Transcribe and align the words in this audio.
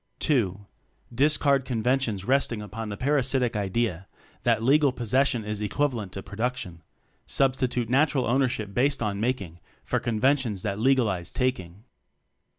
(II) 0.27 0.53
Discard 1.13 1.63
conventions 1.63 2.25
resting 2.25 2.59
upon 2.59 2.89
the 2.89 2.97
parasitic 2.97 3.55
idea 3.55 4.07
that 4.41 4.63
(legal) 4.63 4.91
possession 4.91 5.45
is 5.45 5.61
equivalent 5.61 6.11
to 6.13 6.23
production: 6.23 6.81
Substitute 7.27 7.87
natural 7.87 8.25
ownership 8.25 8.73
based 8.73 9.03
on 9.03 9.19
making 9.19 9.59
for 9.85 9.99
conventions 9.99 10.63
that 10.63 10.79
legal 10.79 11.07
ize 11.07 11.31
taking. 11.31 11.83